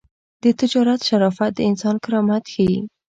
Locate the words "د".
0.43-0.45, 1.55-1.59